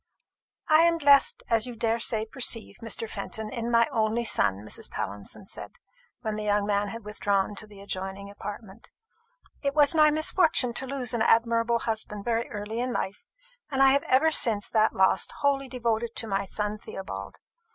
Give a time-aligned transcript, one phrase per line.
[0.67, 3.07] "I am blessed, as I daresay you perceive, Mr.
[3.07, 4.89] Fenton, in my only son," Mrs.
[4.89, 5.73] Pallinson said,
[6.21, 8.89] when the young man had withdrawn to the adjoining apartment.
[9.61, 13.29] "It was my misfortune to lose an admirable husband very early in life;
[13.69, 17.35] and I have been ever since that loss wholly devoted to my son Theobald.